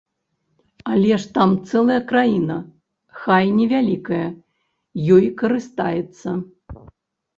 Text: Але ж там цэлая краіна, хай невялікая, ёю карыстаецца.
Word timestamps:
Але 0.91 1.17
ж 1.25 1.29
там 1.35 1.49
цэлая 1.69 1.97
краіна, 2.13 2.57
хай 3.25 3.45
невялікая, 3.61 4.25
ёю 5.19 5.23
карыстаецца. 5.43 6.29